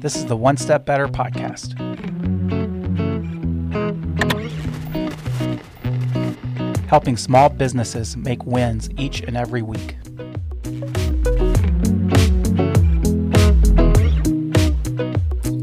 [0.00, 1.76] This is the One Step Better podcast.
[6.88, 9.96] Helping small businesses make wins each and every week.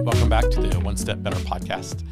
[0.04, 2.04] Welcome back to the One Step Better podcast.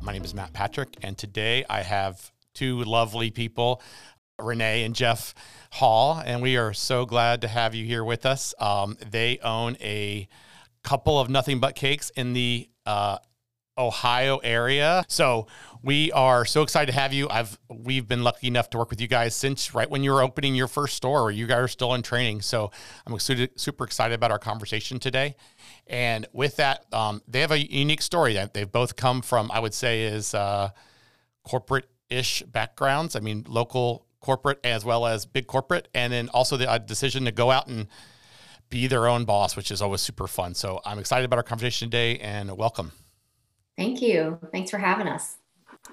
[0.00, 3.82] My name is Matt Patrick, and today I have two lovely people,
[4.38, 5.34] Renee and Jeff
[5.72, 8.54] Hall, and we are so glad to have you here with us.
[8.58, 10.26] Um, they own a
[10.82, 13.18] couple of Nothing Bundt Cakes in the uh,
[13.80, 15.04] Ohio area.
[15.08, 15.46] So
[15.82, 17.28] we are so excited to have you.
[17.30, 20.22] I've we've been lucky enough to work with you guys since right when you were
[20.22, 21.30] opening your first store.
[21.30, 22.70] You guys are still in training, so
[23.06, 25.34] I'm super, excited about our conversation today.
[25.86, 29.50] And with that, um, they have a unique story that they've both come from.
[29.50, 30.70] I would say is uh,
[31.44, 33.16] corporate ish backgrounds.
[33.16, 37.24] I mean, local corporate as well as big corporate, and then also the uh, decision
[37.24, 37.86] to go out and
[38.70, 40.54] be their own boss, which is always super fun.
[40.54, 42.92] So I'm excited about our conversation today, and welcome.
[43.76, 44.38] Thank you.
[44.52, 45.36] Thanks for having us.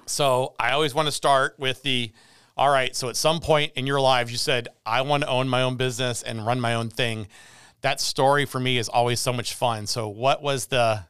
[0.06, 2.12] So I always want to start with the
[2.56, 2.94] all right.
[2.94, 5.76] So at some point in your lives, you said, I want to own my own
[5.76, 7.28] business and run my own thing.
[7.82, 9.86] That story for me is always so much fun.
[9.86, 11.04] So what was the,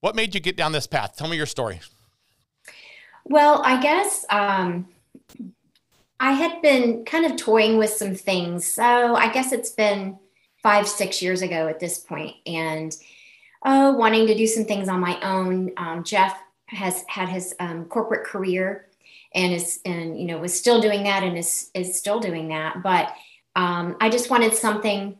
[0.00, 1.14] what made you get down this path?
[1.16, 1.80] Tell me your story.
[3.24, 4.88] Well, I guess um,
[6.18, 8.66] I had been kind of toying with some things.
[8.66, 10.18] So I guess it's been
[10.64, 12.96] five, six years ago at this point, and
[13.64, 15.70] oh, wanting to do some things on my own.
[15.76, 18.86] Um, Jeff has had his um, corporate career
[19.34, 22.82] and is and you know was still doing that and is is still doing that.
[22.82, 23.14] But
[23.54, 25.16] um, I just wanted something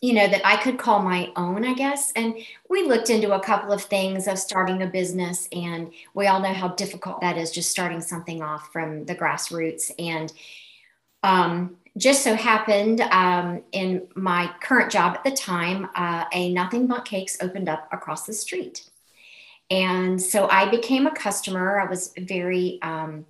[0.00, 2.12] you know that I could call my own, I guess.
[2.12, 2.36] And
[2.68, 6.52] we looked into a couple of things of starting a business, and we all know
[6.52, 9.90] how difficult that is, just starting something off from the grassroots.
[9.98, 10.32] And
[11.22, 16.86] um, just so happened um, in my current job at the time, uh, a Nothing
[16.86, 18.88] Bundt Cakes opened up across the street.
[19.70, 21.80] And so I became a customer.
[21.80, 23.26] I was very um,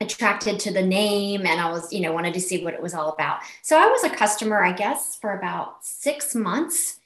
[0.00, 2.94] attracted to the name and I was, you know, wanted to see what it was
[2.94, 3.40] all about.
[3.62, 7.00] So I was a customer, I guess, for about six months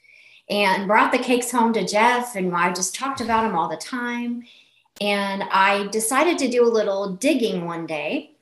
[0.51, 3.77] and brought the cakes home to Jeff and I just talked about them all the
[3.77, 4.45] time.
[5.01, 8.36] And I decided to do a little digging one day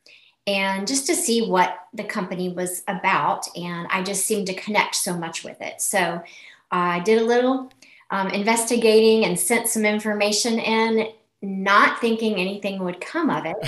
[0.47, 3.47] and just to see what the company was about.
[3.57, 5.81] And I just seemed to connect so much with it.
[5.81, 6.23] So
[6.71, 7.73] I did a little
[8.11, 11.09] um, investigating and sent some information in,
[11.43, 13.57] not thinking anything would come of it.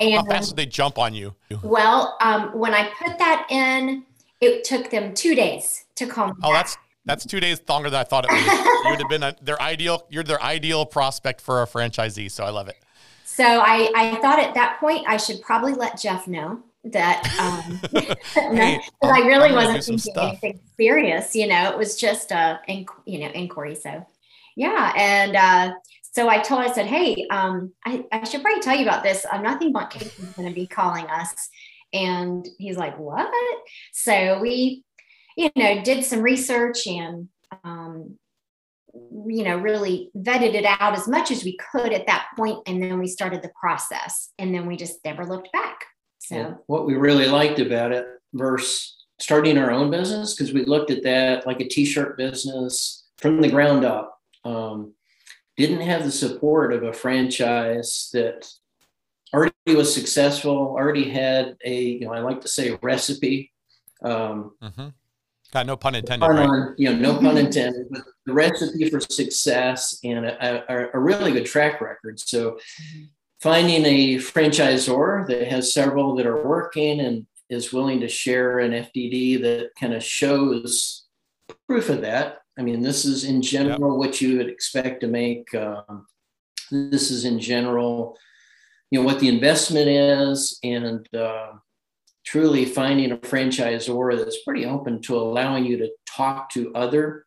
[0.00, 1.34] And how fast did they jump on you?
[1.62, 4.04] Well, um, when I put that in,
[4.40, 6.32] it took them two days to call me.
[6.42, 6.64] Oh, back.
[6.64, 8.84] that's that's two days longer than I thought it would.
[8.84, 10.06] you would have been a, their ideal.
[10.08, 12.30] You're their ideal prospect for a franchisee.
[12.30, 12.76] So I love it.
[13.34, 17.80] So I, I thought at that point I should probably let Jeff know that um,
[18.56, 21.34] hey, I really I'm wasn't thinking anything serious.
[21.34, 22.60] You know, it was just a
[23.06, 23.74] you know inquiry.
[23.74, 24.06] So
[24.56, 28.76] yeah, and uh, so I told I said, hey, um, I, I should probably tell
[28.76, 29.26] you about this.
[29.30, 31.48] Uh, Nothing Bundt Cake is going to be calling us,
[31.92, 33.28] and he's like, what?
[33.92, 34.84] So we,
[35.36, 37.28] you know, did some research and
[37.64, 38.16] um,
[39.26, 42.82] you know really vetted it out as much as we could at that point and
[42.82, 45.84] then we started the process and then we just never looked back
[46.18, 50.64] so well, what we really liked about it versus starting our own business, because we
[50.64, 54.18] looked at that like a t-shirt business from the ground up.
[54.44, 54.94] Um,
[55.56, 58.48] didn't have the support of a franchise that
[59.32, 63.52] already was successful, already had a, you know, I like to say recipe.
[64.02, 64.88] Um, mm-hmm.
[65.52, 66.26] God, no pun intended.
[66.26, 66.74] Pun right?
[66.76, 71.32] you know, no pun intended, but the recipe for success and a, a, a really
[71.32, 72.18] good track record.
[72.20, 72.58] So
[73.40, 78.72] finding a franchisor that has several that are working and is willing to share an
[78.72, 81.04] FDD that kind of shows
[81.68, 82.38] proof of that.
[82.58, 83.98] I mean, this is in general yep.
[83.98, 85.52] what you would expect to make.
[85.54, 86.06] Um,
[86.70, 88.16] this is in general,
[88.90, 91.52] you know, what the investment is, and uh,
[92.24, 97.26] truly finding a franchisor that's pretty open to allowing you to talk to other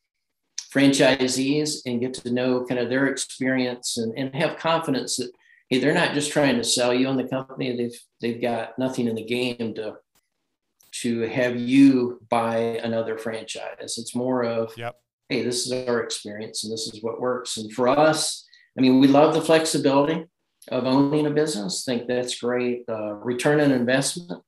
[0.74, 5.32] franchisees and get to know kind of their experience and, and have confidence that
[5.70, 7.76] hey, they're not just trying to sell you on the company.
[7.76, 9.96] They've they've got nothing in the game to
[11.02, 13.98] to have you buy another franchise.
[13.98, 14.96] It's more of yep.
[15.30, 17.58] hey, this is our experience and this is what works.
[17.58, 18.46] And for us,
[18.78, 20.26] I mean, we love the flexibility
[20.70, 21.84] of owning a business.
[21.86, 22.84] think that's great.
[22.90, 24.42] Uh, return on investment.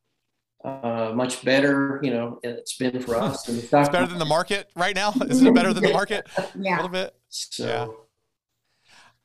[0.64, 3.48] Uh, much better, you know, it's been for us.
[3.50, 5.14] And it's better than the market right now.
[5.30, 6.28] Isn't it better than the market?
[6.60, 6.76] yeah.
[6.76, 7.16] A little bit.
[7.30, 7.88] So, yeah.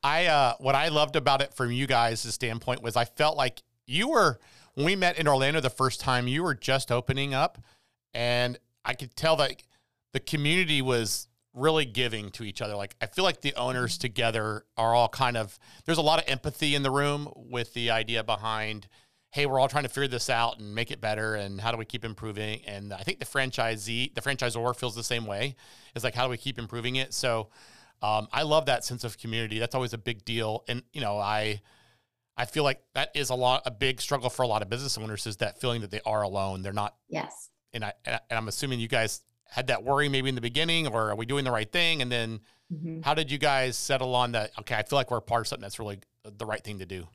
[0.05, 3.63] I uh, what I loved about it from you guys' standpoint was I felt like
[3.87, 4.39] you were
[4.75, 7.59] when we met in Orlando the first time, you were just opening up,
[8.13, 9.63] and I could tell that
[10.13, 12.77] the community was really giving to each other.
[12.77, 16.29] Like I feel like the owners together are all kind of there's a lot of
[16.29, 18.89] empathy in the room with the idea behind
[19.35, 21.77] hey, we're all trying to figure this out and make it better and how do
[21.77, 22.61] we keep improving?
[22.69, 25.57] And I think the franchisee, the franchisor feels the same way.
[25.93, 27.13] It's like how do we keep improving it?
[27.13, 27.49] So
[28.01, 29.59] um, I love that sense of community.
[29.59, 30.63] That's always a big deal.
[30.69, 31.61] And you know, I
[32.37, 34.97] I feel like that is a lot a big struggle for a lot of business
[34.97, 36.63] owners is that feeling that they are alone.
[36.63, 37.51] They're not Yes.
[37.73, 41.11] And I and I'm assuming you guys had that worry maybe in the beginning or
[41.11, 42.03] are we doing the right thing?
[42.03, 42.39] And then
[42.73, 43.01] mm-hmm.
[43.03, 44.53] how did you guys settle on that?
[44.61, 47.09] Okay, I feel like we're part of something that's really the right thing to do.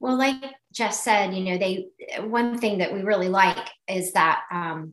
[0.00, 1.88] Well, like Jeff said, you know, they
[2.20, 4.92] one thing that we really like is that um,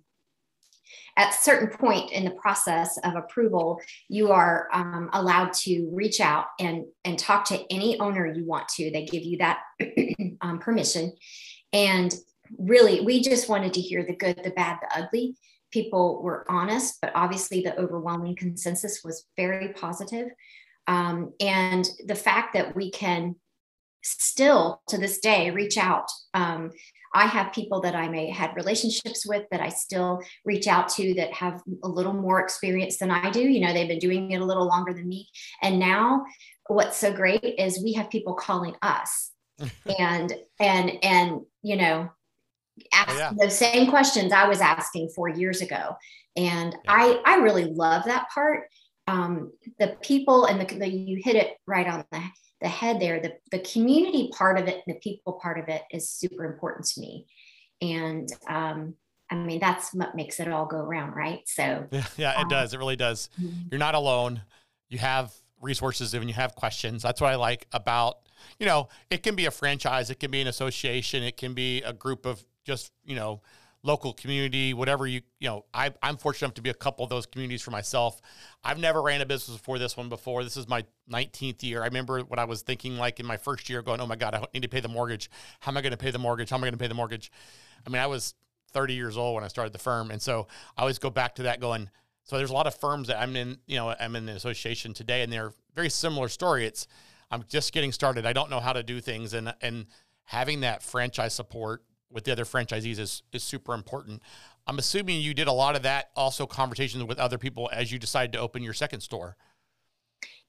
[1.17, 6.45] at certain point in the process of approval, you are um, allowed to reach out
[6.59, 8.91] and and talk to any owner you want to.
[8.91, 9.59] They give you that
[10.41, 11.13] um, permission,
[11.73, 12.13] and
[12.57, 15.35] really, we just wanted to hear the good, the bad, the ugly
[15.71, 20.27] people were honest, but obviously the overwhelming consensus was very positive.
[20.85, 23.35] Um, and the fact that we can
[24.03, 26.07] still to this day reach out.
[26.33, 26.71] Um,
[27.15, 31.13] I have people that I may had relationships with that I still reach out to
[31.15, 33.41] that have a little more experience than I do.
[33.41, 35.29] You know, they've been doing it a little longer than me.
[35.61, 36.25] And now
[36.67, 39.31] what's so great is we have people calling us
[39.99, 42.09] and and and you know
[42.91, 43.31] ask oh, yeah.
[43.37, 45.95] the same questions I was asking four years ago.
[46.35, 46.91] And yeah.
[46.91, 48.63] I, I really love that part.
[49.07, 52.21] Um, the people and the, the, you hit it right on the,
[52.63, 53.19] the head there.
[53.19, 57.01] The, the community part of it, the people part of it is super important to
[57.01, 57.27] me.
[57.81, 58.95] And um,
[59.29, 61.41] I mean, that's what makes it all go around, right?
[61.45, 62.73] So, yeah, yeah it um, does.
[62.73, 63.29] It really does.
[63.39, 63.67] Mm-hmm.
[63.71, 64.41] You're not alone.
[64.89, 65.31] You have
[65.61, 67.03] resources and you have questions.
[67.03, 68.17] That's what I like about,
[68.59, 71.81] you know, it can be a franchise, it can be an association, it can be
[71.83, 73.41] a group of just you know
[73.83, 77.09] local community, whatever you, you know, I, I'm fortunate enough to be a couple of
[77.09, 78.21] those communities for myself.
[78.63, 80.43] I've never ran a business before this one before.
[80.43, 81.81] This is my 19th year.
[81.81, 84.33] I remember what I was thinking like in my first year going, oh my God,
[84.33, 85.29] I need to pay the mortgage.
[85.59, 86.49] How am I going to pay the mortgage?
[86.49, 87.29] How am I going to pay the mortgage?
[87.85, 88.35] I mean, I was
[88.71, 90.11] 30 years old when I started the firm.
[90.11, 90.47] And so
[90.77, 91.89] I always go back to that going,
[92.23, 94.93] so there's a lot of firms that I'm in, you know, I'm in the association
[94.93, 96.65] today and they're very similar story.
[96.65, 96.87] It's,
[97.29, 98.25] I'm just getting started.
[98.25, 99.33] I don't know how to do things.
[99.33, 99.87] And, and
[100.23, 104.21] having that franchise support with the other franchisees is is super important.
[104.67, 107.99] I'm assuming you did a lot of that, also conversations with other people as you
[107.99, 109.35] decided to open your second store.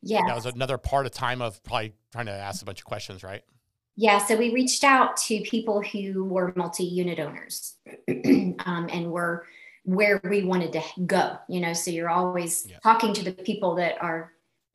[0.02, 2.84] Yeah, that was another part of time of probably trying to ask a bunch of
[2.84, 3.42] questions, right?
[3.96, 7.76] Yeah, so we reached out to people who were multi-unit owners,
[8.08, 9.46] um, and were
[9.84, 11.38] where we wanted to go.
[11.48, 12.78] You know, so you're always yeah.
[12.82, 14.32] talking to the people that are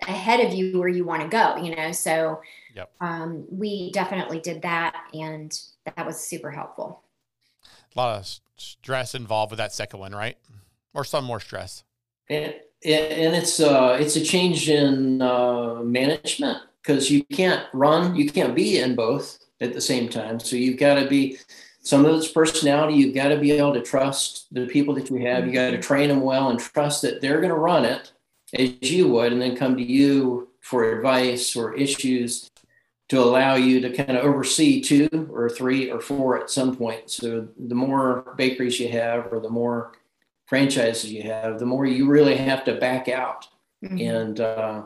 [0.08, 1.58] ahead of you where you want to go.
[1.58, 2.42] You know, so
[2.76, 2.92] yep.
[3.02, 7.04] um, we definitely did that, and that was super helpful.
[7.96, 10.38] A lot of stress involved with that second one, right?
[10.94, 11.84] Or some more stress.
[12.30, 12.54] And,
[12.86, 18.56] and it's uh, it's a change in uh, management because you can't run, you can't
[18.56, 20.40] be in both at the same time.
[20.40, 21.38] So you've got to be
[21.82, 22.96] some of it's personality.
[22.96, 25.46] You've got to be able to trust the people that you have.
[25.46, 28.12] You got to train them well and trust that they're going to run it
[28.54, 32.50] as you would, and then come to you for advice or issues
[33.10, 37.10] to allow you to kind of oversee two or three or four at some point.
[37.10, 39.94] So the more bakeries you have or the more
[40.46, 43.48] franchises you have, the more you really have to back out
[43.84, 44.00] mm-hmm.
[44.00, 44.84] and uh,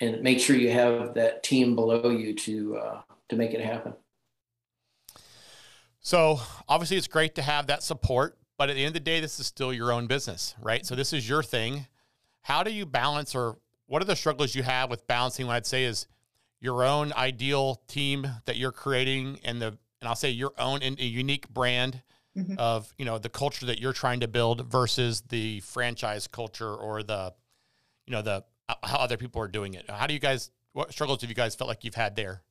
[0.00, 3.94] and make sure you have that team below you to uh, to make it happen.
[6.00, 9.20] So obviously, it's great to have that support, but at the end of the day,
[9.20, 10.84] this is still your own business, right?
[10.84, 11.86] So this is your thing.
[12.42, 15.46] How do you balance, or what are the struggles you have with balancing?
[15.46, 16.08] What I'd say is
[16.62, 20.96] your own ideal team that you're creating and the and I'll say your own in,
[20.98, 22.02] a unique brand
[22.36, 22.54] mm-hmm.
[22.56, 27.02] of you know the culture that you're trying to build versus the franchise culture or
[27.02, 27.34] the
[28.06, 29.90] you know the uh, how other people are doing it.
[29.90, 32.42] How do you guys what struggles have you guys felt like you've had there?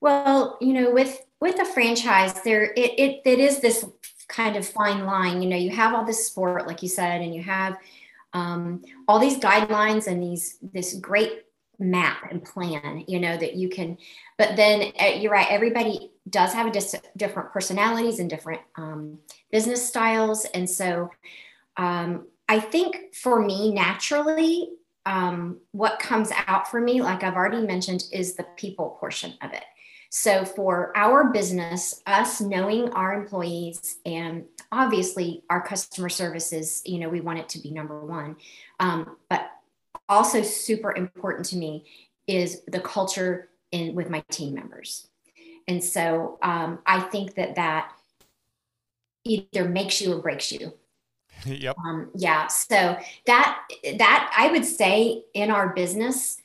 [0.00, 3.86] Well, you know, with with a franchise, there it it, it is this
[4.26, 5.42] kind of fine line.
[5.42, 7.76] You know, you have all this sport, like you said, and you have
[8.32, 11.44] um, all these guidelines and these this great
[11.78, 13.96] map and plan you know that you can
[14.36, 19.18] but then uh, you're right everybody does have a dis- different personalities and different um,
[19.50, 20.44] business styles.
[20.46, 21.10] And so
[21.76, 24.70] um, i think for me naturally
[25.06, 29.52] um, what comes out for me like i've already mentioned is the people portion of
[29.52, 29.64] it.
[30.10, 37.08] So for our business us knowing our employees and obviously our customer services you know
[37.08, 38.36] we want it to be number one.
[38.80, 39.50] Um, but
[40.08, 41.84] also super important to me
[42.26, 45.08] is the culture in with my team members
[45.66, 47.92] and so um, i think that that
[49.24, 50.72] either makes you or breaks you
[51.46, 51.76] yep.
[51.84, 52.46] Um, yeah.
[52.48, 52.96] So
[53.26, 53.60] that
[53.98, 56.40] that I would say in our business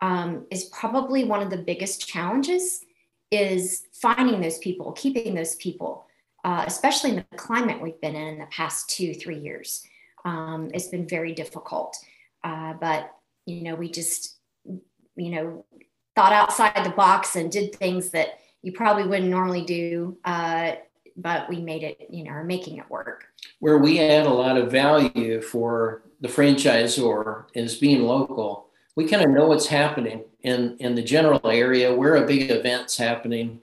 [0.00, 2.84] um, is probably one of the biggest challenges
[3.30, 6.06] is finding those people, keeping those people,
[6.44, 9.84] uh, especially in the climate we've been in in the past two three years.
[10.24, 11.96] Um, it's been very difficult,
[12.44, 13.10] uh, but
[13.46, 14.36] you know we just
[15.16, 15.64] you know
[16.14, 20.16] thought outside the box and did things that you probably wouldn't normally do.
[20.24, 20.72] Uh,
[21.18, 23.24] but we made it, you know, are making it work.
[23.58, 28.68] Where we add a lot of value for the franchisor is being local.
[28.94, 32.96] We kind of know what's happening in, in the general area, where a big event's
[32.96, 33.62] happening.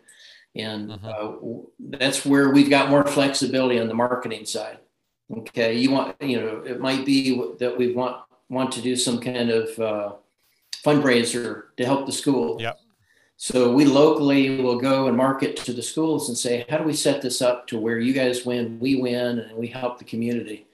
[0.56, 1.10] And uh-huh.
[1.10, 1.36] uh,
[1.80, 4.80] that's where we've got more flexibility on the marketing side.
[5.32, 5.74] Okay.
[5.76, 9.50] You want, you know, it might be that we want, want to do some kind
[9.50, 10.14] of uh,
[10.86, 12.58] fundraiser to help the school.
[12.60, 12.80] Yep.
[13.38, 16.94] So we locally will go and market to the schools and say, how do we
[16.94, 20.68] set this up to where you guys win, we win, and we help the community.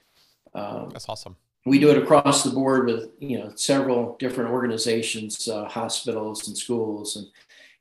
[0.54, 1.36] Um, That's awesome.
[1.64, 6.58] We do it across the board with you know several different organizations, uh, hospitals and
[6.58, 7.26] schools, and,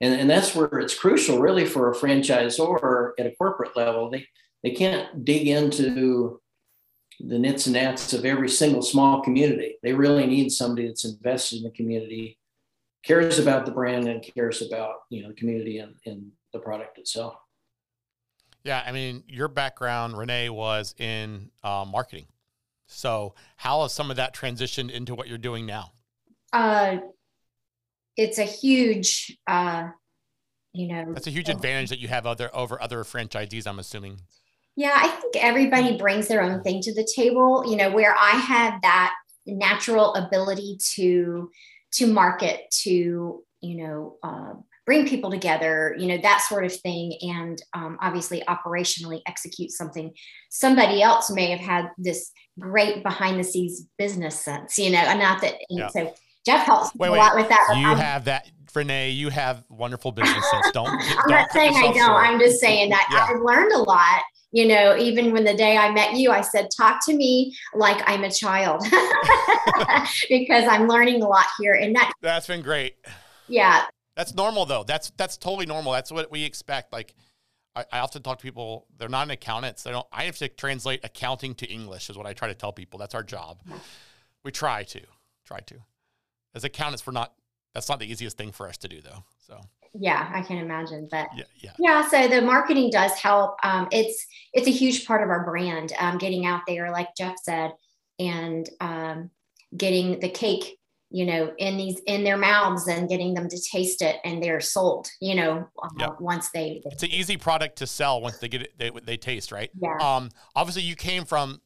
[0.02, 4.12] and and that's where it's crucial, really, for a franchisor at a corporate level.
[4.12, 4.28] They
[4.64, 6.41] they can't dig into
[7.28, 9.76] the nits and nats of every single small community.
[9.84, 12.38] They really need somebody that's invested in the community
[13.04, 16.98] cares about the brand and cares about you know the community and, and the product
[16.98, 17.36] itself.
[18.64, 22.28] Yeah, I mean, your background, Renee, was in uh, marketing.
[22.86, 25.94] So, how has some of that transitioned into what you're doing now?
[26.54, 26.98] Uh,
[28.18, 29.88] it's a huge, uh,
[30.74, 33.66] you know, that's a huge advantage that you have other over other franchisees.
[33.66, 34.20] I'm assuming.
[34.76, 37.64] Yeah, I think everybody brings their own thing to the table.
[37.68, 39.14] You know, where I have that
[39.46, 41.50] natural ability to
[41.94, 44.54] to market to you know uh,
[44.86, 50.12] bring people together you know that sort of thing and um, obviously operationally execute something
[50.50, 55.20] somebody else may have had this great behind the scenes business sense you know and
[55.20, 55.88] not that yeah.
[55.88, 56.14] so
[56.46, 57.18] jeff helps wait, a wait.
[57.20, 60.72] lot with that you have that Renee, you have wonderful business sense.
[60.72, 60.88] Don't.
[60.88, 61.96] I'm don't not saying I don't.
[61.98, 62.26] Short.
[62.26, 63.28] I'm just saying that yeah.
[63.30, 64.22] I've learned a lot
[64.52, 68.02] you know even when the day i met you i said talk to me like
[68.08, 68.84] i'm a child
[70.30, 72.96] because i'm learning a lot here and that that's been great
[73.48, 77.16] yeah that's normal though that's that's totally normal that's what we expect like
[77.76, 81.00] I, I often talk to people they're not accountants they don't i have to translate
[81.04, 83.62] accounting to english is what i try to tell people that's our job
[84.44, 85.02] we try to
[85.46, 85.76] try to
[86.56, 87.34] as accountants we're not
[87.74, 89.60] that's not the easiest thing for us to do though so
[89.94, 91.72] yeah i can imagine but yeah, yeah.
[91.80, 95.94] yeah so the marketing does help um, it's it's a huge part of our brand
[96.00, 97.72] um, getting out there like jeff said
[98.20, 99.30] and um,
[99.76, 100.78] getting the cake
[101.12, 104.62] you know in these in their mouths and getting them to taste it and they're
[104.62, 106.16] sold you know uh, yep.
[106.20, 109.52] once they, it's an easy product to sell once they get it they, they taste
[109.52, 109.98] right yeah.
[110.00, 111.62] um obviously you came from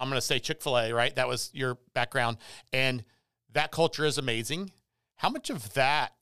[0.00, 2.36] i'm going to say chick-fil-a right that was your background
[2.72, 3.04] and
[3.52, 4.70] that culture is amazing
[5.16, 6.12] how much of that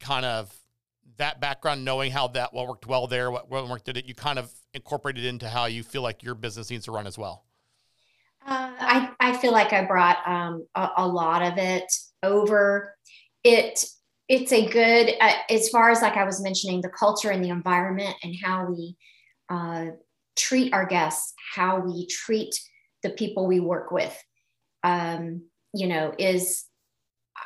[0.00, 0.54] kind of
[1.18, 4.14] that background, knowing how that what worked well there, what, what worked did it, you
[4.14, 7.44] kind of incorporated into how you feel like your business needs to run as well?
[8.46, 11.90] Uh, I, I feel like I brought um, a, a, lot of it
[12.22, 12.94] over.
[13.44, 13.84] It
[14.28, 17.50] it's a good uh, as far as like I was mentioning the culture and the
[17.50, 18.96] environment and how we
[19.48, 19.86] uh,
[20.36, 22.54] treat our guests, how we treat
[23.02, 24.16] the people we work with.
[24.82, 25.42] Um,
[25.74, 26.64] you know, is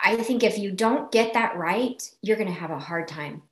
[0.02, 3.42] I think if you don't get that right, you're going to have a hard time.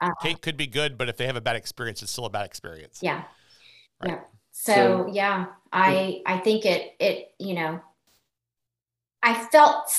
[0.00, 2.30] Uh, Cake could be good, but if they have a bad experience, it's still a
[2.30, 2.98] bad experience.
[3.02, 3.24] Yeah.
[4.02, 4.12] Right.
[4.12, 4.20] Yeah.
[4.52, 7.80] So, so yeah, I I think it it you know
[9.24, 9.90] I felt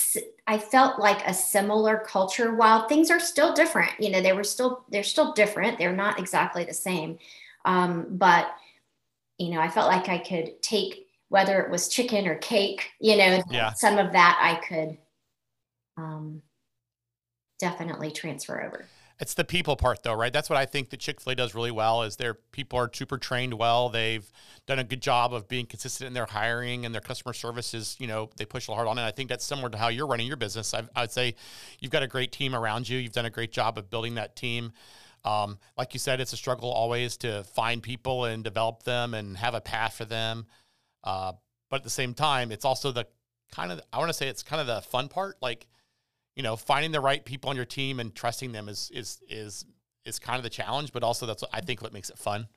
[0.45, 3.91] I felt like a similar culture while things are still different.
[4.00, 5.79] You know, they were still they're still different.
[5.79, 7.17] They're not exactly the same.
[7.65, 8.48] Um, but
[9.39, 13.17] you know, I felt like I could take whether it was chicken or cake, you
[13.17, 13.74] know, yeah.
[13.74, 14.98] some of that I could
[15.98, 16.42] um,
[17.60, 18.86] definitely transfer over.
[19.18, 20.34] It's the people part though, right?
[20.34, 23.54] That's what I think that Chick-fil-A does really well is their people are super trained
[23.54, 23.88] well.
[23.88, 24.30] They've
[24.66, 28.08] done a good job of being consistent in their hiring and their customer services, you
[28.08, 29.04] know, they push a hard on it.
[29.04, 30.74] I think that's similar to how you're running your business.
[30.74, 31.36] I, I would say
[31.80, 32.98] you've got a great team around you.
[32.98, 34.74] You've done a great job of building that team.
[35.24, 39.38] Um, like you said, it's a struggle always to find people and develop them and
[39.38, 40.46] have a path for them.
[41.06, 41.32] Uh,
[41.70, 43.08] but at the same time, it's also the
[43.50, 45.38] kind of, I want to say it's kind of the fun part.
[45.42, 45.68] Like,
[46.36, 49.65] you know, finding the right people on your team and trusting them is is is
[50.06, 52.48] is kind of the challenge, but also that's what I think what makes it fun.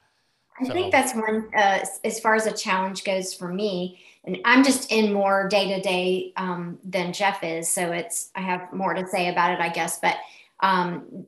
[0.61, 0.73] I so.
[0.73, 4.91] think that's one uh, as far as a challenge goes for me, and I'm just
[4.91, 9.29] in more day to day than Jeff is, so it's I have more to say
[9.29, 10.01] about it, I guess.
[10.01, 10.17] But
[10.61, 11.27] um,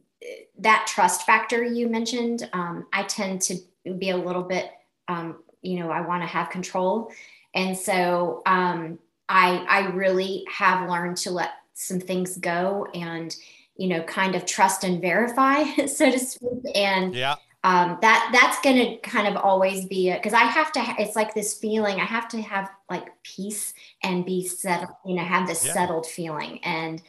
[0.58, 3.58] that trust factor you mentioned, um, I tend to
[3.98, 4.70] be a little bit,
[5.08, 7.10] um, you know, I want to have control,
[7.54, 13.34] And so um, I, I really have learned to let some things go and,
[13.76, 16.50] you know, kind of trust and verify, so to speak.
[16.74, 17.36] And yeah.
[17.62, 20.94] Um, that that's going to kind of always be because I have to.
[20.98, 22.00] It's like this feeling.
[22.00, 24.96] I have to have like peace and be settled.
[25.04, 25.74] You know, have this yeah.
[25.74, 26.64] settled feeling.
[26.64, 27.02] And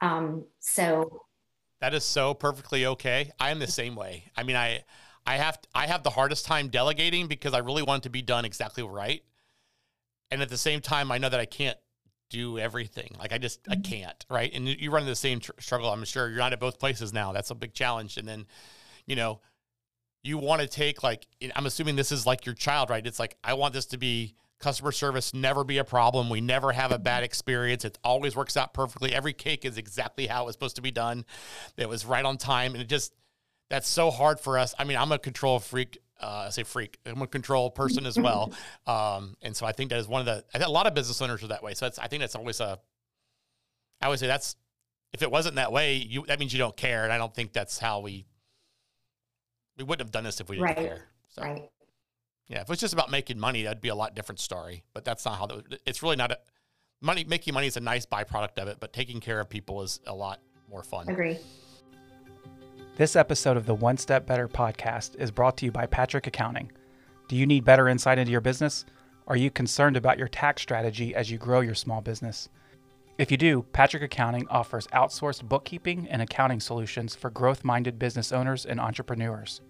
[0.00, 1.22] um, so
[1.80, 3.30] that is so perfectly okay.
[3.38, 4.24] I am the same way.
[4.36, 4.82] I mean, I
[5.24, 8.22] I have I have the hardest time delegating because I really want it to be
[8.22, 9.22] done exactly right.
[10.32, 11.78] And at the same time, I know that I can't
[12.32, 13.14] do everything.
[13.18, 13.82] Like I just I mm-hmm.
[13.82, 14.50] can't, right?
[14.52, 15.90] And you run the same tr- struggle.
[15.90, 17.32] I'm sure you're not at both places now.
[17.32, 18.16] That's a big challenge.
[18.16, 18.46] And then,
[19.06, 19.40] you know,
[20.22, 23.06] you want to take like I'm assuming this is like your child, right?
[23.06, 26.30] It's like I want this to be customer service never be a problem.
[26.30, 27.84] We never have a bad experience.
[27.84, 29.12] It always works out perfectly.
[29.12, 31.24] Every cake is exactly how it was supposed to be done.
[31.76, 33.12] It was right on time, and it just
[33.68, 34.74] that's so hard for us.
[34.78, 35.98] I mean, I'm a control freak.
[36.22, 36.98] Uh, I say freak.
[37.04, 38.52] I'm a control person as well,
[38.86, 40.44] um, and so I think that is one of the.
[40.54, 41.74] I think a lot of business owners are that way.
[41.74, 42.78] So I think that's always a.
[44.00, 44.56] I would say that's
[45.12, 47.52] if it wasn't that way, you that means you don't care, and I don't think
[47.52, 48.26] that's how we.
[49.78, 50.76] We wouldn't have done this if we didn't right.
[50.76, 51.08] care.
[51.28, 51.42] So.
[51.42, 51.70] Right.
[52.48, 54.84] Yeah, if it's just about making money, that'd be a lot different story.
[54.92, 55.46] But that's not how.
[55.46, 56.38] The, it's really not a
[57.00, 57.24] money.
[57.24, 60.14] Making money is a nice byproduct of it, but taking care of people is a
[60.14, 61.08] lot more fun.
[61.08, 61.38] Agree.
[62.94, 66.70] This episode of the One Step Better podcast is brought to you by Patrick Accounting.
[67.26, 68.84] Do you need better insight into your business?
[69.26, 72.50] Are you concerned about your tax strategy as you grow your small business?
[73.16, 78.30] If you do, Patrick Accounting offers outsourced bookkeeping and accounting solutions for growth minded business
[78.30, 79.62] owners and entrepreneurs.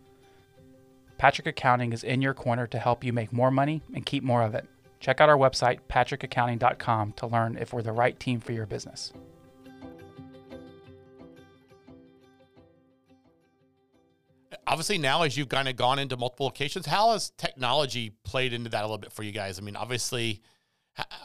[1.17, 4.43] Patrick Accounting is in your corner to help you make more money and keep more
[4.43, 4.67] of it.
[4.99, 9.12] Check out our website, patrickaccounting.com, to learn if we're the right team for your business.
[14.66, 18.71] Obviously now as you've kind of gone into multiple locations how has technology played into
[18.71, 19.59] that a little bit for you guys?
[19.59, 20.42] I mean obviously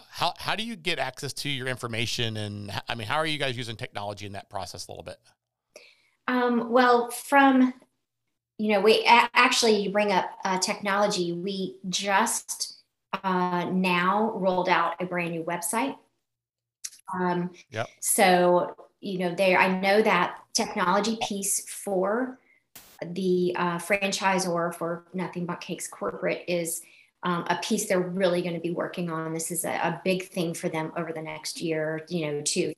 [0.10, 3.38] how, how do you get access to your information and i mean how are you
[3.38, 5.18] guys using technology in that process a little bit?
[6.28, 7.74] Um, well from
[8.58, 11.32] you know we actually you bring up uh, technology.
[11.32, 12.82] We just
[13.24, 15.96] uh, now rolled out a brand new website.
[17.14, 17.88] Um, yep.
[18.02, 22.40] so you know there i know that technology piece for
[23.06, 26.82] the uh, franchisor for Nothing Bundt Cakes Corporate is
[27.24, 29.34] um, a piece they're really going to be working on.
[29.34, 32.74] This is a, a, big thing for them over the next year, you know, too.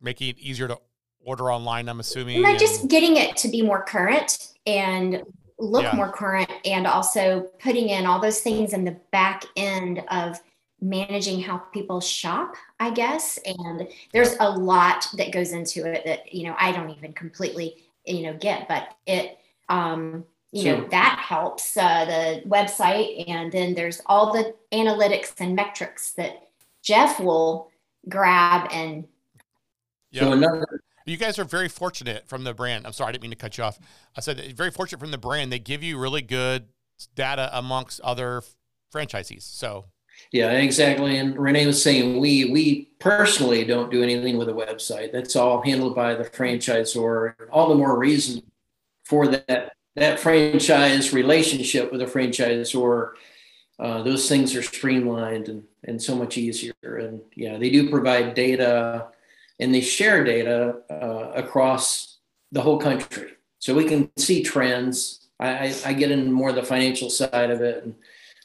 [0.00, 0.78] Making it easier to
[1.20, 2.42] order online, I'm assuming.
[2.42, 5.22] Like just getting it to be more current and
[5.58, 5.94] look yeah.
[5.94, 10.40] more current, and also putting in all those things in the back end of
[10.80, 13.38] managing how people shop, I guess.
[13.46, 17.76] And there's a lot that goes into it that, you know, I don't even completely,
[18.04, 19.38] you know, get, but it,
[19.72, 25.56] um, you know that helps uh, the website and then there's all the analytics and
[25.56, 26.48] metrics that
[26.82, 27.70] jeff will
[28.08, 29.04] grab and
[30.12, 30.22] yeah.
[30.22, 30.66] So another,
[31.06, 32.86] you guys are very fortunate from the brand.
[32.86, 33.78] I'm sorry, I didn't mean to cut you off.
[34.16, 35.50] I said very fortunate from the brand.
[35.50, 36.66] They give you really good
[37.16, 38.42] data amongst other
[38.94, 39.42] franchisees.
[39.42, 39.86] So
[40.30, 41.16] yeah, exactly.
[41.16, 45.12] And Renee was saying we we personally don't do anything with a website.
[45.12, 47.34] That's all handled by the franchisor.
[47.50, 48.42] All the more reason
[49.12, 53.10] for that that franchise relationship with a franchisor.
[53.78, 56.72] Uh, those things are streamlined and, and so much easier.
[56.82, 59.08] And yeah, they do provide data
[59.60, 62.20] and they share data uh, across
[62.52, 63.32] the whole country.
[63.58, 65.28] So we can see trends.
[65.38, 67.94] I, I, I get into more of the financial side of it and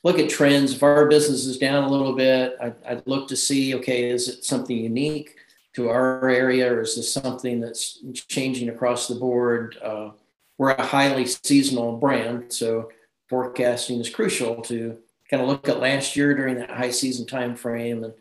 [0.03, 0.73] look at trends.
[0.73, 4.27] If our business is down a little bit, I, I'd look to see, okay, is
[4.27, 5.37] it something unique
[5.75, 9.77] to our area or is this something that's changing across the board?
[9.81, 10.09] Uh,
[10.57, 12.89] we're a highly seasonal brand, so
[13.29, 14.97] forecasting is crucial to
[15.29, 18.13] kind of look at last year during that high season time frame and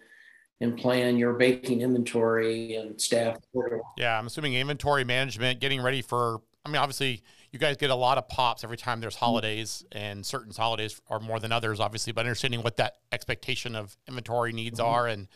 [0.61, 3.37] and plan your baking inventory and staff.
[3.99, 6.41] Yeah, I'm assuming inventory management, getting ready for.
[6.65, 7.23] I mean, obviously,
[7.53, 11.21] you guys get a lot of pops every time there's holidays, and certain holidays are
[11.21, 12.13] more than others, obviously.
[12.13, 14.89] But understanding what that expectation of inventory needs mm-hmm.
[14.89, 15.29] are and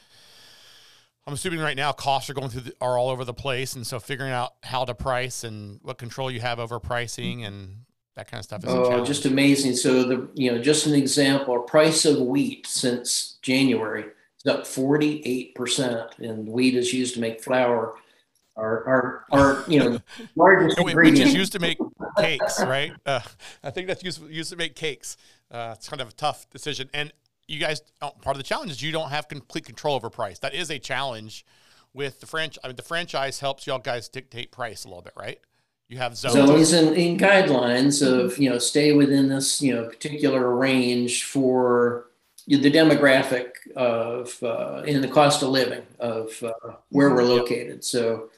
[1.27, 3.87] I'm assuming right now costs are going through the, are all over the place, and
[3.87, 7.85] so figuring out how to price and what control you have over pricing and
[8.17, 9.77] that kind of stuff is oh, just amazing.
[9.77, 14.05] So the you know just an example, price of wheat since January
[14.45, 17.95] is up 48 percent, and wheat is used to make flour.
[18.57, 20.01] Our, our, our you know
[20.37, 21.19] largest ingredient.
[21.19, 21.79] Which is used to make
[22.19, 22.93] cakes, right?
[23.07, 23.21] Uh,
[23.63, 25.17] I think that's used used to make cakes.
[25.51, 27.13] Uh, it's kind of a tough decision, and
[27.51, 30.39] you guys oh, part of the challenge is you don't have complete control over price.
[30.39, 31.45] That is a challenge
[31.93, 32.61] with the franchise.
[32.63, 35.41] I mean, the franchise helps y'all guys dictate price a little bit, right?
[35.89, 39.87] You have zones, zones and, and guidelines of you know stay within this you know
[39.87, 42.07] particular range for
[42.47, 47.85] the demographic of uh, and the cost of living of uh, where we're located.
[47.85, 48.31] So,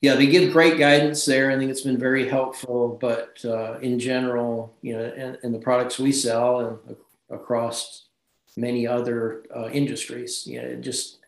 [0.00, 1.50] yeah, they give great guidance there.
[1.50, 2.96] I think it's been very helpful.
[3.00, 6.96] But uh, in general, you know, and, and, the products we sell and
[7.30, 8.05] across
[8.56, 11.18] many other uh, industries, you know, just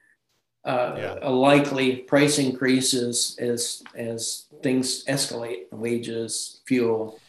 [0.65, 1.19] uh, yeah.
[1.23, 7.21] a likely price increases as as things escalate, wages, fuel.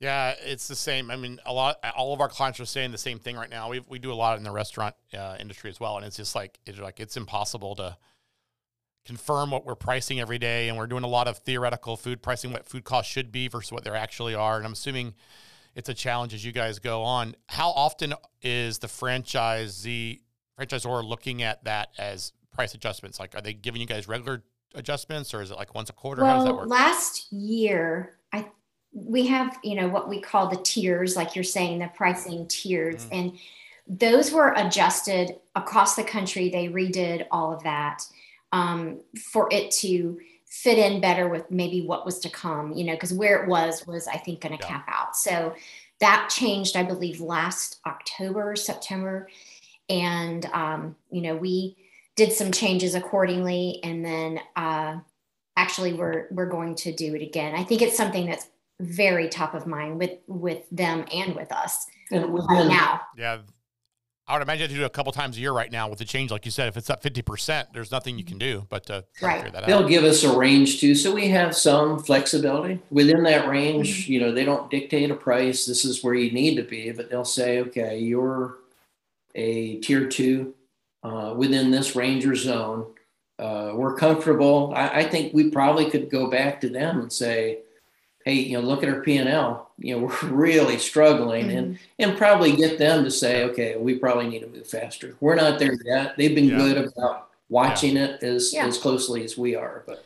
[0.00, 1.12] Yeah, it's the same.
[1.12, 3.68] I mean, a lot, all of our clients are saying the same thing right now.
[3.68, 6.34] We we do a lot in the restaurant uh, industry as well, and it's just
[6.34, 7.96] like it's like it's impossible to
[9.04, 12.52] confirm what we're pricing every day, and we're doing a lot of theoretical food pricing,
[12.52, 14.56] what food costs should be versus what they actually are.
[14.56, 15.14] And I'm assuming
[15.74, 17.34] it's a challenge as you guys go on.
[17.48, 20.20] How often is the franchisee
[20.58, 23.18] franchisor looking at that as price adjustments?
[23.18, 24.42] Like, are they giving you guys regular
[24.74, 26.22] adjustments, or is it like once a quarter?
[26.22, 26.68] Well, How does that work?
[26.68, 28.46] last year, I
[28.92, 33.06] we have you know what we call the tiers like you're saying the pricing tiers
[33.06, 33.14] mm-hmm.
[33.14, 33.38] and
[33.88, 38.04] those were adjusted across the country they redid all of that
[38.52, 39.00] um,
[39.32, 40.20] for it to
[40.52, 43.86] fit in better with maybe what was to come you know because where it was
[43.86, 44.68] was i think going to yeah.
[44.68, 45.54] cap out so
[45.98, 49.28] that changed i believe last october september
[49.88, 51.74] and um, you know we
[52.16, 54.98] did some changes accordingly and then uh,
[55.56, 59.54] actually we're we're going to do it again i think it's something that's very top
[59.54, 63.00] of mind with with them and with us and right now.
[63.16, 63.38] Yeah.
[64.28, 66.30] I would imagine to do a couple times a year right now with the change,
[66.30, 66.68] like you said.
[66.68, 69.52] If it's up fifty percent, there's nothing you can do but to right.
[69.66, 69.88] They'll out.
[69.88, 74.04] give us a range too, so we have some flexibility within that range.
[74.04, 74.12] Mm-hmm.
[74.12, 75.66] You know, they don't dictate a price.
[75.66, 78.58] This is where you need to be, but they'll say, okay, you're
[79.34, 80.54] a tier two
[81.02, 82.86] uh, within this ranger zone.
[83.38, 84.72] Uh, we're comfortable.
[84.76, 87.58] I, I think we probably could go back to them and say,
[88.24, 89.70] hey, you know, look at our P and L.
[89.78, 91.58] You know, we're really struggling, mm-hmm.
[91.58, 95.16] and and probably get them to say, okay, we probably need to move faster.
[95.20, 96.16] We're not there yet.
[96.16, 96.56] They've been yeah.
[96.56, 98.04] good about watching yeah.
[98.04, 98.66] it as yeah.
[98.66, 100.04] as closely as we are, but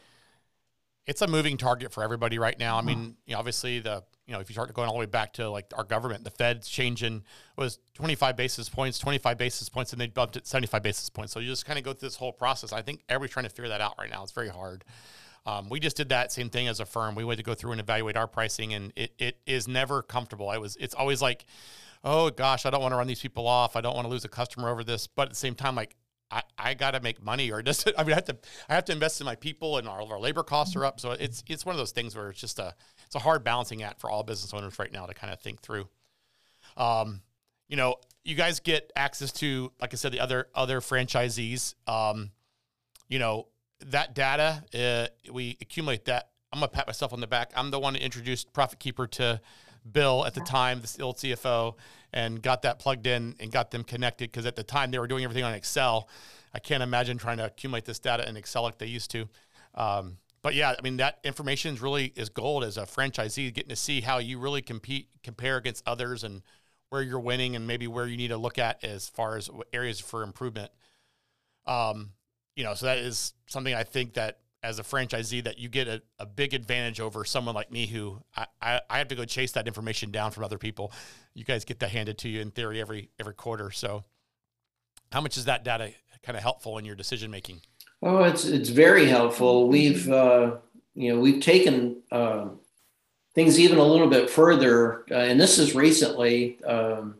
[1.06, 2.76] it's a moving target for everybody right now.
[2.76, 2.86] I mm-hmm.
[2.86, 5.32] mean, you know, obviously the you know if you start going all the way back
[5.34, 7.22] to like our government, the Fed's changing
[7.56, 11.32] was 25 basis points, 25 basis points, and they bumped it 75 basis points.
[11.32, 12.72] So you just kind of go through this whole process.
[12.72, 14.22] I think everybody's trying to figure that out right now.
[14.22, 14.84] It's very hard.
[15.46, 17.14] Um, we just did that same thing as a firm.
[17.14, 20.50] We went to go through and evaluate our pricing, and it, it is never comfortable.
[20.50, 21.46] I was it's always like,
[22.02, 23.76] oh gosh, I don't want to run these people off.
[23.76, 25.06] I don't want to lose a customer over this.
[25.06, 25.94] But at the same time, like
[26.32, 28.36] I, I got to make money, or just I mean, I have to
[28.68, 30.98] I have to invest in my people, and all of our labor costs are up.
[30.98, 33.84] So it's it's one of those things where it's just a it's a hard balancing
[33.84, 35.88] act for all business owners right now to kind of think through.
[36.76, 37.22] Um,
[37.68, 41.74] you know, you guys get access to, like I said, the other other franchisees.
[41.86, 42.32] Um,
[43.08, 43.46] you know,
[43.86, 46.30] that data, uh, we accumulate that.
[46.52, 47.52] I'm gonna pat myself on the back.
[47.56, 49.40] I'm the one who introduced Profit Keeper to
[49.90, 51.74] Bill at the time, the old CFO,
[52.12, 55.06] and got that plugged in and got them connected because at the time they were
[55.06, 56.08] doing everything on Excel.
[56.54, 59.28] I can't imagine trying to accumulate this data in Excel like they used to.
[59.74, 63.70] Um, but yeah, I mean that information is really is gold as a franchisee, getting
[63.70, 66.42] to see how you really compete, compare against others, and
[66.88, 70.00] where you're winning, and maybe where you need to look at as far as areas
[70.00, 70.70] for improvement.
[71.66, 72.10] Um,
[72.56, 75.86] you know, so that is something I think that as a franchisee that you get
[75.86, 79.24] a, a big advantage over someone like me who I, I, I, have to go
[79.24, 80.92] chase that information down from other people.
[81.34, 83.70] You guys get that handed to you in theory every every quarter.
[83.70, 84.02] So
[85.12, 85.92] how much is that data
[86.22, 87.60] kind of helpful in your decision making?
[88.02, 89.68] Oh, it's it's very helpful.
[89.68, 90.56] We've uh,
[90.94, 92.48] you know we've taken uh,
[93.34, 97.16] things even a little bit further, uh, and this is recently um,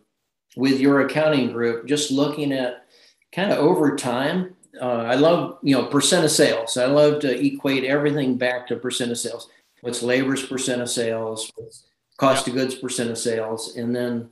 [0.56, 2.86] with your accounting group, just looking at
[3.30, 6.76] kind of over time uh, I love, you know, percent of sales.
[6.76, 9.48] I love to equate everything back to percent of sales.
[9.80, 11.50] What's labor's percent of sales?
[11.56, 11.84] What's
[12.16, 13.76] cost of goods percent of sales?
[13.76, 14.30] And then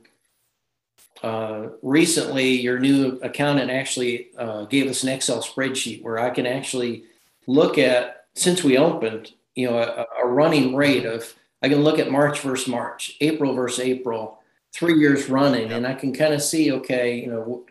[1.23, 6.45] uh, recently, your new accountant actually uh, gave us an Excel spreadsheet where I can
[6.45, 7.05] actually
[7.47, 11.99] look at since we opened, you know, a, a running rate of I can look
[11.99, 14.39] at March versus March, April versus April,
[14.73, 17.65] three years running, and I can kind of see, okay, you know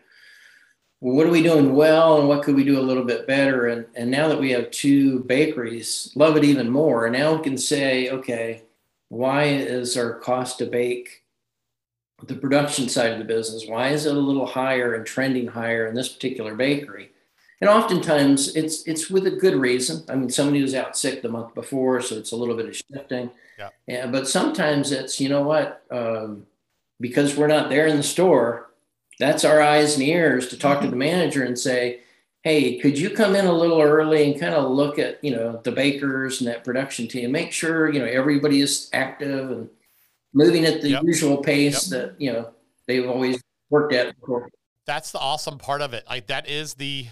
[1.13, 3.67] what are we doing well and what could we do a little bit better?
[3.67, 7.05] And and now that we have two bakeries love it even more.
[7.05, 8.63] And now we can say okay
[9.09, 11.23] why is our cost to bake
[12.23, 15.85] the production side of the business why is it a little higher and trending higher
[15.85, 17.11] in this particular bakery?
[17.61, 20.03] And oftentimes it's it's with a good reason.
[20.09, 22.75] I mean somebody was out sick the month before so it's a little bit of
[22.75, 23.29] shifting.
[23.59, 23.69] Yeah.
[23.85, 26.47] yeah but sometimes it's you know what um,
[26.99, 28.71] because we're not there in the store
[29.19, 30.85] that's our eyes and ears to talk mm-hmm.
[30.85, 32.01] to the manager and say,
[32.43, 35.59] hey, could you come in a little early and kind of look at, you know,
[35.63, 39.69] the bakers and that production team, make sure, you know, everybody is active and
[40.33, 41.03] moving at the yep.
[41.03, 42.09] usual pace yep.
[42.09, 42.51] that, you know,
[42.87, 44.49] they've always worked at before.
[44.85, 46.05] that's the awesome part of it.
[46.07, 47.07] Like that is the,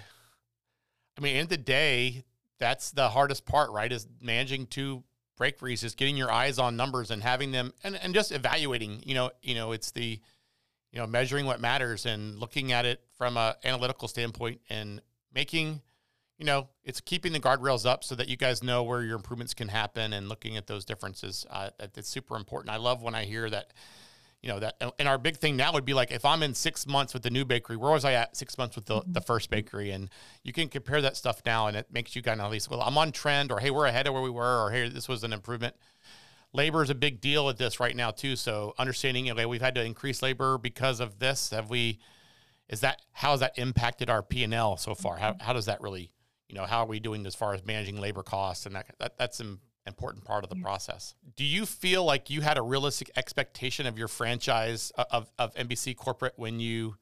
[1.17, 2.23] I mean, in the day,
[2.59, 3.91] that's the hardest part, right?
[3.91, 5.03] Is managing two
[5.39, 9.01] breakaries, is getting your eyes on numbers and having them, and, and just evaluating.
[9.05, 10.19] You know, you know, it's the,
[10.93, 15.01] you know, measuring what matters and looking at it from a analytical standpoint and
[15.33, 15.81] making,
[16.37, 19.55] you know, it's keeping the guardrails up so that you guys know where your improvements
[19.55, 21.47] can happen and looking at those differences.
[21.49, 22.69] Uh, it's super important.
[22.69, 23.73] I love when I hear that
[24.43, 26.85] you know that and our big thing now would be like if i'm in six
[26.85, 29.49] months with the new bakery where was i at six months with the, the first
[29.49, 30.09] bakery and
[30.43, 32.81] you can compare that stuff now and it makes you kind of at least well
[32.81, 35.23] i'm on trend or hey we're ahead of where we were or hey this was
[35.23, 35.73] an improvement
[36.53, 39.75] labor is a big deal with this right now too so understanding okay we've had
[39.75, 41.99] to increase labor because of this have we
[42.69, 46.11] is that how has that impacted our p&l so far how, how does that really
[46.47, 49.17] you know how are we doing as far as managing labor costs and that, that
[49.17, 50.63] that's an important part of the yeah.
[50.63, 51.15] process.
[51.35, 55.53] Do you feel like you had a realistic expectation of your franchise uh, of, of
[55.55, 56.97] NBC corporate when you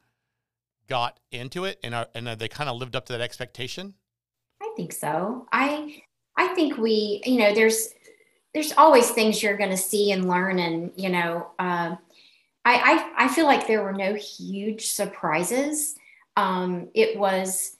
[0.87, 3.93] got into it and, are, and they kind of lived up to that expectation?
[4.61, 5.47] I think so.
[5.51, 6.01] I,
[6.37, 7.89] I think we, you know, there's,
[8.53, 10.59] there's always things you're going to see and learn.
[10.59, 11.95] And, you know, uh,
[12.65, 12.75] I,
[13.17, 15.95] I, I feel like there were no huge surprises.
[16.35, 17.75] Um, it was,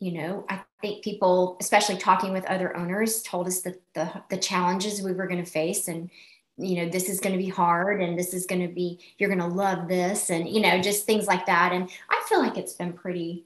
[0.00, 4.36] you know, I think people, especially talking with other owners, told us that the, the
[4.36, 6.10] challenges we were going to face and,
[6.58, 9.28] you know, this is going to be hard and this is going to be, you're
[9.28, 11.72] going to love this and, you know, just things like that.
[11.72, 13.44] And I feel like it's been pretty,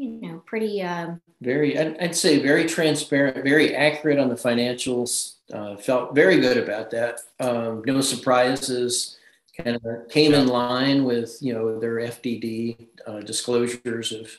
[0.00, 0.82] you know, pretty.
[0.82, 5.36] Um, very, I'd say very transparent, very accurate on the financials.
[5.52, 7.20] Uh, felt very good about that.
[7.38, 9.16] Um, no surprises.
[9.56, 14.30] Kind of came in line with you know their FDD uh, disclosures of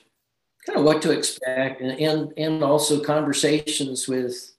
[0.65, 4.53] kind of what to expect and, and, and also conversations with,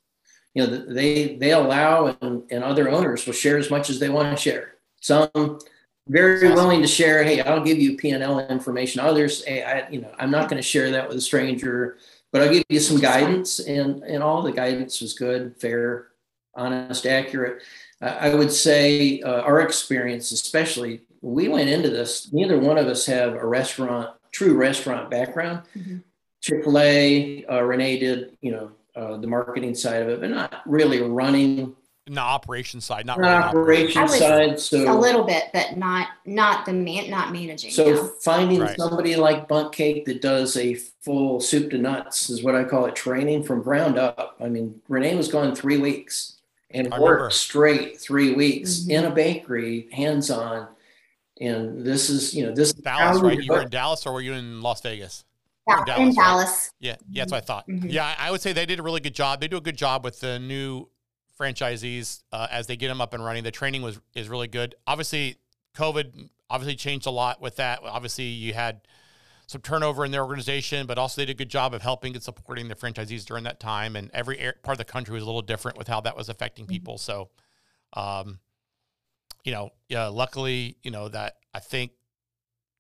[0.55, 4.09] you know, they, they allow and, and other owners will share as much as they
[4.09, 4.75] want to share.
[5.01, 5.59] Some
[6.09, 9.01] very willing to share, Hey, I'll give you P&L information.
[9.01, 11.99] Others, Hey, I, you know, I'm not going to share that with a stranger,
[12.33, 16.09] but I'll give you some guidance and, and all the guidance was good, fair,
[16.55, 17.62] honest, accurate.
[18.01, 22.33] I would say uh, our experience, especially, we went into this.
[22.33, 25.62] Neither one of us have a restaurant true restaurant background.
[25.77, 25.99] Mm-hmm.
[26.41, 30.31] Chick Fil A, uh, Renee did you know uh, the marketing side of it, but
[30.31, 31.77] not really running.
[32.07, 34.59] The operation side, not really operation side.
[34.59, 37.71] So a little bit, but not not the man, not managing.
[37.71, 38.07] So no.
[38.21, 38.77] finding right.
[38.77, 42.87] somebody like Bundt Cake that does a full soup to nuts is what I call
[42.87, 44.37] it, training from ground up.
[44.41, 46.38] I mean, Renee was gone three weeks
[46.73, 47.31] and I worked remember.
[47.31, 48.91] straight three weeks mm-hmm.
[48.91, 50.67] in a bakery, hands on
[51.43, 53.43] and this is, you know, this Dallas, right?
[53.43, 55.25] You were in Dallas or were you in Las Vegas?
[55.67, 56.09] Yeah, in Dallas.
[56.09, 56.49] In Dallas.
[56.49, 56.71] Right?
[56.81, 57.69] Yeah, yeah, that's what I thought.
[57.69, 57.88] Mm-hmm.
[57.88, 59.41] Yeah, I would say they did a really good job.
[59.41, 60.88] They do a good job with the new
[61.38, 63.45] franchisees uh, as they get them up and running.
[63.45, 64.75] The training was is really good.
[64.87, 65.37] Obviously,
[65.77, 67.81] COVID obviously changed a lot with that.
[67.83, 68.83] Obviously, you had
[69.47, 72.23] some turnover in their organization, but also they did a good job of helping and
[72.23, 73.97] supporting the franchisees during that time.
[73.97, 76.64] And every part of the country was a little different with how that was affecting
[76.64, 76.73] mm-hmm.
[76.73, 76.99] people.
[76.99, 77.31] So,
[77.95, 78.38] um,
[79.45, 81.92] you know, yeah, luckily, you know, that I think,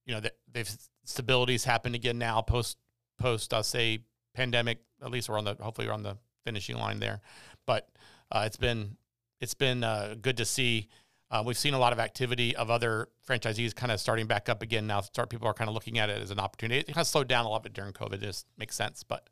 [0.06, 0.70] you know, that they've
[1.04, 2.78] stability's happened again now post
[3.18, 4.78] post I'll say pandemic.
[5.02, 7.20] At least we're on the hopefully we're on the finishing line there.
[7.66, 7.88] But
[8.32, 8.96] uh, it's been
[9.40, 10.88] it's been uh, good to see.
[11.30, 14.62] Uh, we've seen a lot of activity of other franchisees kind of starting back up
[14.62, 15.00] again now.
[15.00, 16.80] Start people are kind of looking at it as an opportunity.
[16.80, 18.14] It kind of slowed down a lot bit during COVID.
[18.14, 19.28] It just makes sense, but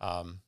[0.00, 0.40] um,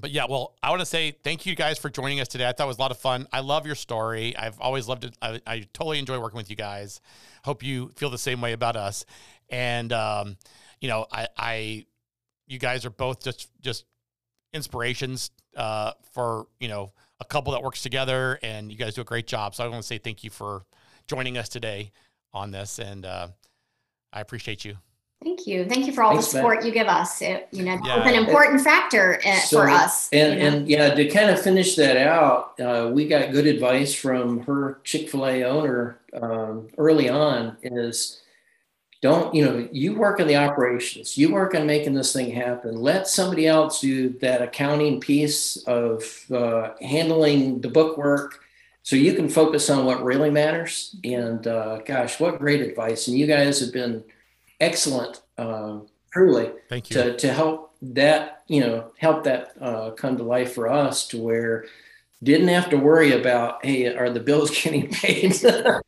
[0.00, 2.48] but yeah, well, I want to say thank you guys for joining us today.
[2.48, 3.28] I thought it was a lot of fun.
[3.32, 4.36] I love your story.
[4.36, 5.16] I've always loved it.
[5.22, 7.00] I, I totally enjoy working with you guys.
[7.44, 9.04] Hope you feel the same way about us.
[9.50, 10.36] And um,
[10.80, 11.86] you know, I, I,
[12.46, 13.84] you guys are both just just
[14.52, 19.04] inspirations uh, for you know a couple that works together, and you guys do a
[19.04, 19.54] great job.
[19.54, 20.64] So I want to say thank you for
[21.06, 21.92] joining us today
[22.32, 23.28] on this, and uh,
[24.12, 24.76] I appreciate you.
[25.22, 25.64] Thank you.
[25.64, 26.66] Thank you for all Thanks, the support Matt.
[26.66, 27.22] you give us.
[27.22, 28.06] It, you know, yeah.
[28.06, 30.10] an important factor uh, so, for us.
[30.12, 30.56] And, you know?
[30.56, 34.80] and yeah, to kind of finish that out, uh, we got good advice from her
[34.84, 38.20] Chick fil A owner um, early on is
[39.04, 42.80] don't, you know, you work in the operations, you work on making this thing happen.
[42.80, 48.40] Let somebody else do that accounting piece of uh, handling the bookwork
[48.82, 50.96] so you can focus on what really matters.
[51.04, 53.06] And uh, gosh, what great advice.
[53.06, 54.02] And you guys have been
[54.58, 56.52] excellent, uh, truly.
[56.70, 56.94] Thank you.
[56.94, 61.22] To, to help that, you know, help that uh, come to life for us to
[61.22, 61.66] where
[62.24, 65.34] didn't have to worry about, hey, are the bills getting paid?
[65.42, 65.80] yeah,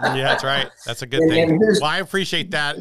[0.00, 0.68] that's right.
[0.84, 1.50] That's a good and, thing.
[1.50, 2.76] And well, I appreciate that.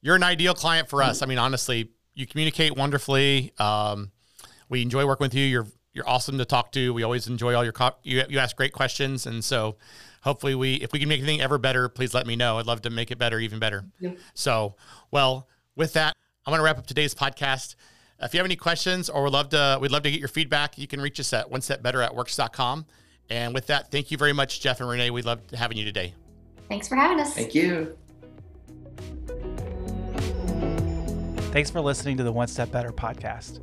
[0.00, 1.22] You're an ideal client for us.
[1.22, 3.52] I mean, honestly, you communicate wonderfully.
[3.58, 4.12] Um,
[4.68, 5.44] we enjoy working with you.
[5.44, 6.92] You're you're awesome to talk to.
[6.94, 9.76] We always enjoy all your co- you you ask great questions, and so
[10.22, 12.58] hopefully we if we can make anything ever better, please let me know.
[12.58, 13.84] I'd love to make it better, even better.
[13.98, 14.12] Yeah.
[14.34, 14.76] So,
[15.10, 16.14] well, with that,
[16.46, 17.74] I'm going to wrap up today's podcast.
[18.20, 20.76] If you have any questions or would love to, we'd love to get your feedback.
[20.76, 22.86] You can reach us at one step better at works.com.
[23.30, 25.10] And with that, thank you very much, Jeff and Renee.
[25.10, 26.14] We love having you today.
[26.68, 27.34] Thanks for having us.
[27.34, 27.96] Thank you.
[31.52, 33.60] Thanks for listening to the One Step Better podcast.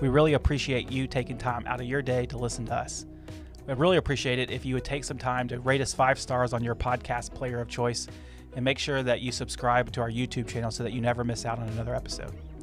[0.00, 3.04] We really appreciate you taking time out of your day to listen to us.
[3.66, 6.54] We'd really appreciate it if you would take some time to rate us five stars
[6.54, 8.08] on your podcast player of choice
[8.56, 11.44] and make sure that you subscribe to our YouTube channel so that you never miss
[11.44, 12.32] out on another episode.